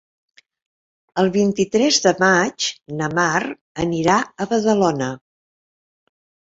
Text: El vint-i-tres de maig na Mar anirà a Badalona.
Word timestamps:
El 1.23 1.29
vint-i-tres 1.35 2.01
de 2.07 2.15
maig 2.25 2.71
na 2.97 3.13
Mar 3.21 3.37
anirà 3.87 4.19
a 4.49 4.53
Badalona. 4.57 5.15